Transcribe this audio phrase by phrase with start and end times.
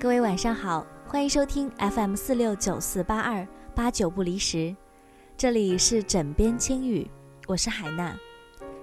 [0.00, 3.44] 各位晚上好，欢迎收听 FM 四六九四八二
[3.74, 4.72] 八九不离十，
[5.36, 7.10] 这里是枕边轻语，
[7.48, 8.16] 我是海娜。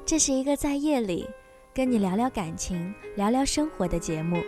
[0.06, 1.26] 这是一个在夜里
[1.74, 4.44] 跟你聊聊感情、聊聊生活的节目。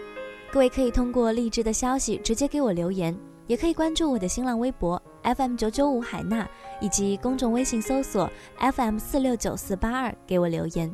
[0.51, 6.45] 各位可以通过励志的消息直接给我留言，也可以关注我的新浪微博 FM 九九五海娜，
[6.81, 8.29] 以及公众微信搜索
[8.59, 10.93] FM 四六九四八二给我留言。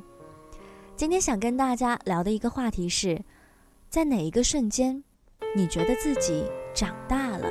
[0.95, 3.23] 今天想跟大家聊的一个话题是，
[3.89, 5.03] 在哪一个瞬间，
[5.55, 7.47] 你觉得自己长大了？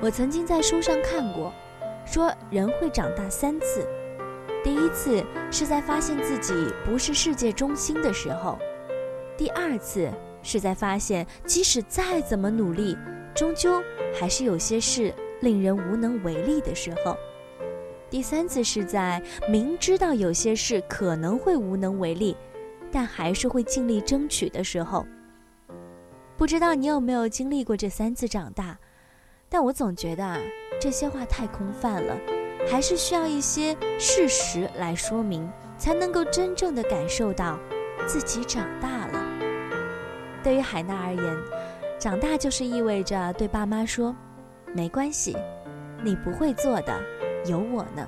[0.00, 1.52] 我曾经在书上看过，
[2.04, 3.84] 说人会长大三次。
[4.62, 6.54] 第一次是在发现自己
[6.84, 8.56] 不是世界中心的时候，
[9.36, 10.08] 第二次
[10.42, 12.96] 是在发现即使再怎么努力，
[13.34, 13.82] 终究
[14.14, 17.16] 还是有些事令人无能为力的时候。
[18.08, 22.36] 第三次是在明知道有些事可能会无能为力，
[22.92, 25.04] 但还是会尽力争取的时候。
[26.36, 28.76] 不知道你有没有经历过这三次长大？
[29.48, 30.38] 但我总觉得啊，
[30.78, 32.14] 这些话太空泛了，
[32.68, 37.58] 还是需要一些事实来说明，才能够真正的感受到
[38.06, 39.24] 自己长大了。
[40.44, 41.36] 对于海娜而言，
[41.98, 44.14] 长大就是意味着对爸妈说
[44.74, 45.34] ：“没关系，
[46.04, 47.00] 你不会做的。”
[47.48, 48.06] 有我呢。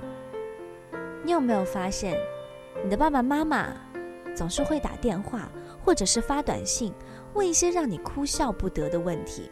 [1.23, 2.15] 你有没有发现，
[2.83, 3.69] 你的爸爸妈妈
[4.35, 5.49] 总是会打电话
[5.83, 6.93] 或者是发短信，
[7.33, 9.49] 问一些让你哭笑不得的问题？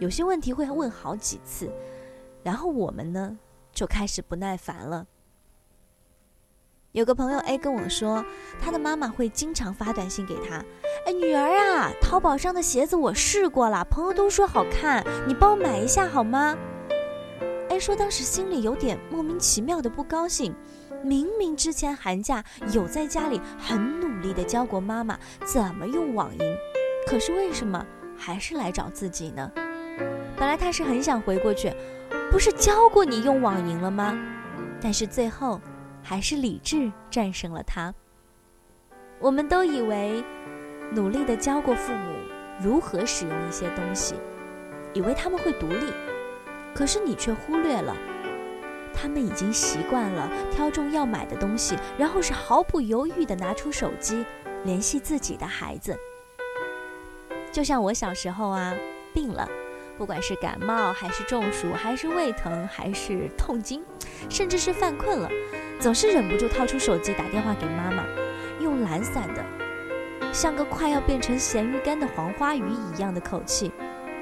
[0.00, 1.70] 有些问题会问好几次，
[2.42, 3.38] 然后我们呢
[3.72, 5.06] 就开始不耐烦了。
[6.92, 8.24] 有个朋友 A 跟我说，
[8.60, 10.64] 他的妈妈会经常发短信给他
[11.06, 16.56] ：“哎，女儿啊，淘宝上的鞋子我试过了，朋友都说好看，你帮我买一下好吗？”
[17.68, 20.54] 哎，说当时心里有点莫名其妙的不高兴，
[21.02, 26.56] 明明之前寒假有在家里很努力的教过妈妈怎么用网银，
[27.06, 27.84] 可是为什么
[28.16, 29.50] 还是来找自己呢？
[30.36, 31.72] 本来他是很想回过去，
[32.30, 34.18] 不是教过你用网银了吗？
[34.80, 35.60] 但是最后
[36.02, 37.94] 还是理智战胜了他。
[39.20, 40.24] 我们都以为
[40.92, 42.16] 努力的教过父母
[42.60, 44.14] 如何使用一些东西，
[44.92, 45.86] 以为他们会独立。
[46.74, 47.96] 可是你却忽略了，
[48.92, 54.24] 他们已经习惯了挑中要买的东西，然后是毫不犹豫地拿出手机
[54.64, 55.96] 联系自己的孩子。
[57.54, 58.74] 就像我小时候啊，
[59.14, 59.48] 病了，
[59.96, 63.80] 不管是感冒还是中暑，还是胃疼，还是痛经，
[64.28, 65.30] 甚至是犯困了，
[65.78, 68.04] 总是忍不住掏出手机打电话给妈妈，
[68.60, 69.44] 用懒散的，
[70.32, 73.70] 像个快要变成咸鱼干的黄花鱼一样的口气，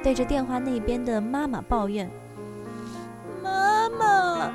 [0.02, 2.10] 对着电话那边的妈妈抱怨。
[3.42, 4.52] 妈妈，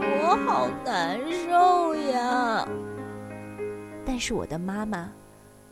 [0.00, 2.68] 我好难受呀。
[4.06, 5.10] 但是我的妈妈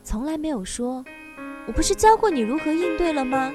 [0.02, 1.04] 从来没有说
[1.66, 3.52] ：“我不是教过你如何应对了吗？”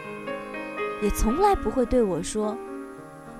[1.01, 2.57] 也从来不会对我说：“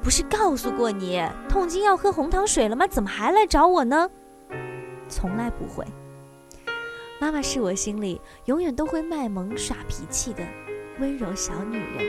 [0.03, 2.85] 不是告诉过你痛经要喝红糖水了吗？
[2.87, 4.09] 怎么还来找我呢？”
[5.09, 5.85] 从来不会。
[7.19, 10.43] 妈妈是我心里永远都会卖萌耍脾气的
[10.99, 12.05] 温柔小女人。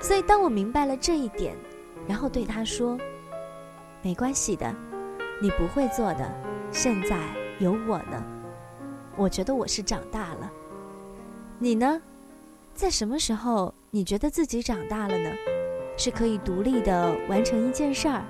[0.00, 1.56] 所以当我明白了这一点。
[2.08, 2.98] 然后对她说
[4.02, 4.74] ：“没关系的，
[5.40, 6.28] 你不会做的，
[6.72, 7.16] 现在
[7.60, 8.20] 有我呢。
[9.16, 10.50] 我觉得我是长大了。
[11.62, 12.02] 你呢？
[12.74, 15.30] 在什么时候你觉得自己长大了呢？
[15.96, 18.24] 是可以独立的完成一件事儿，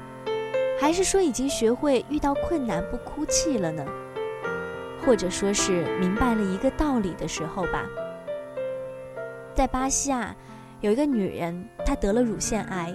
[0.78, 3.82] 还是说已经学会遇到困难不哭泣了呢？
[5.02, 7.86] 或者说是明白了一个道理的时候吧？
[9.54, 10.36] 在巴西啊，
[10.82, 12.94] 有一个女人，她得了乳腺癌。”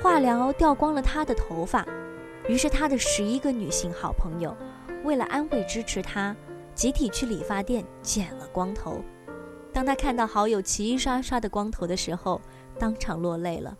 [0.00, 1.84] 化疗掉光了她的头发，
[2.46, 4.56] 于是她的十一个女性好朋友，
[5.02, 6.36] 为了安慰支持她，
[6.76, 9.02] 集体去理发店剪了光头。
[9.74, 12.40] 当他看到好友齐刷刷的光头的时候，
[12.78, 13.76] 当场落泪了。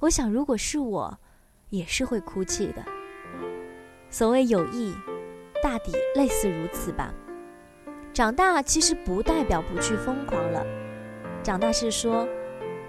[0.00, 1.16] 我想，如果是我，
[1.70, 2.84] 也是会哭泣的。
[4.10, 4.92] 所谓友谊，
[5.62, 7.14] 大抵类似如此吧。
[8.12, 10.66] 长大其实不代表不去疯狂了，
[11.42, 12.28] 长大是说。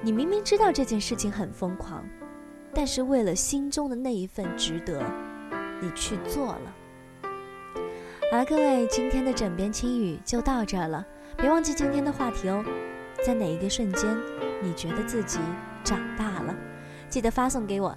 [0.01, 2.05] 你明明知道这件事情很疯狂，
[2.75, 5.01] 但是为了心中的那一份值得，
[5.81, 6.75] 你去做了。
[8.31, 11.03] 好了，各位，今天的枕边轻语就到这儿了。
[11.37, 12.63] 别忘记今天的话题哦，
[13.25, 14.17] 在哪一个瞬间
[14.61, 15.39] 你觉得自己
[15.83, 16.55] 长大了？
[17.09, 17.95] 记得发送给我。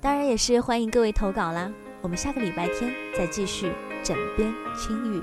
[0.00, 1.70] 当然也是欢迎各位投稿啦。
[2.00, 3.72] 我们下个礼拜天再继续
[4.02, 5.22] 枕边轻语。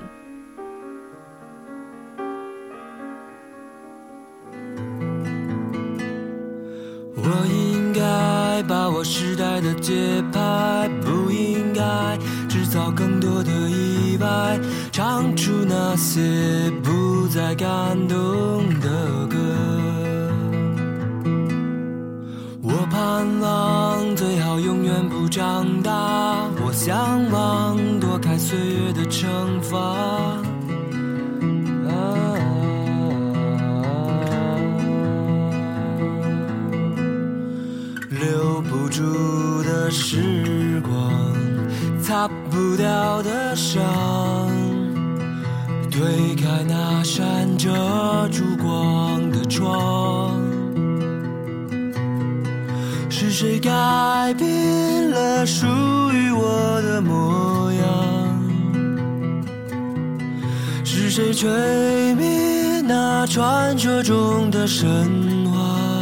[7.16, 11.82] 我应该把握时代的节拍，不应该
[12.74, 14.58] 造更多的意外，
[14.90, 16.20] 唱出那些
[16.82, 19.38] 不再感动的歌。
[22.60, 29.53] 我盼望最好永远不长大，我向往躲开岁月的惩。
[42.06, 43.82] 擦不掉的伤，
[45.90, 47.70] 推开那扇遮
[48.30, 50.38] 住光的窗。
[53.08, 55.66] 是谁改变了属
[56.12, 57.82] 于我的模样？
[60.84, 61.48] 是谁吹
[62.16, 65.93] 灭那传说中的神话？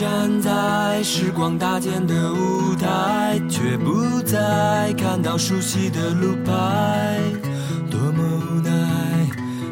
[0.00, 7.18] 站在时光搭建的舞台，却不再看到熟悉的路牌。
[7.90, 8.70] 多么无奈，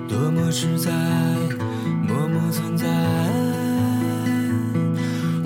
[0.06, 0.90] 多么实在，
[2.06, 2.86] 默默存在。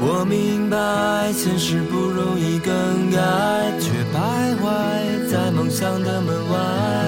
[0.01, 7.02] 我明白现实不容易更改，却徘徊在梦想的门外。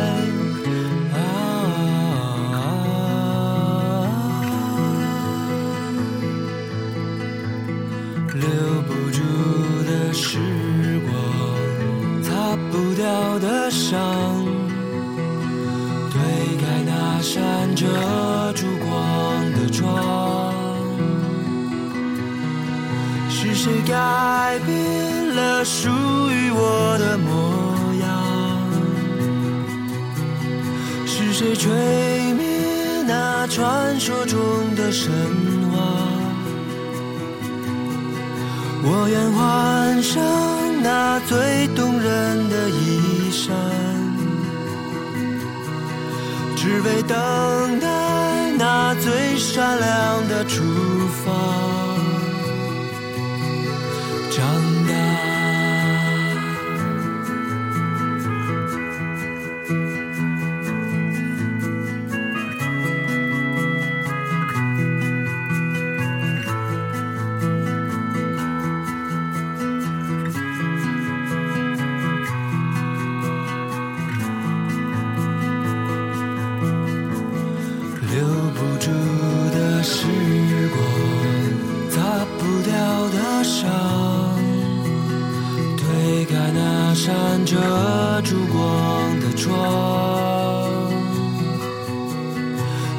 [23.65, 28.13] 是谁改变了属于我的模样？
[31.07, 31.73] 是谁吹
[32.35, 32.45] 灭
[33.07, 34.39] 那传说中
[34.77, 35.11] 的神
[35.73, 35.79] 话？
[38.83, 40.23] 我愿换上
[40.83, 43.57] 那最动人的衣衫，
[46.55, 50.63] 只为等待那最闪亮的出
[51.25, 51.84] 发。
[78.85, 80.05] 住的时
[80.69, 80.79] 光，
[81.89, 82.03] 擦
[82.39, 82.71] 不掉
[83.09, 83.65] 的伤，
[85.79, 87.57] 推开那扇遮
[88.21, 88.61] 住光
[89.21, 89.49] 的窗。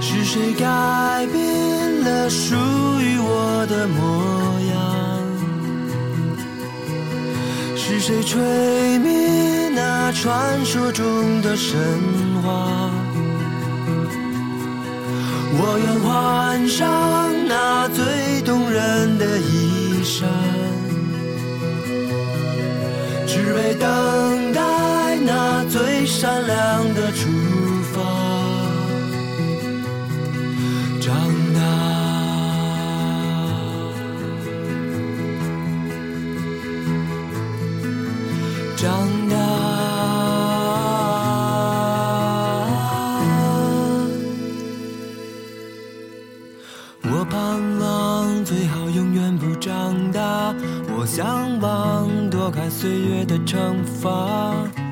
[0.01, 2.55] 是谁改变了属
[2.99, 4.81] 于我的模样？
[7.75, 11.77] 是谁吹灭那传说中的神
[12.41, 12.89] 话？
[15.57, 20.27] 我愿换上那最动人的衣衫，
[23.25, 27.29] 只为等待那最闪亮的出
[48.43, 50.53] 最好永远不长大，
[50.97, 54.84] 我向往躲开岁月的惩罚。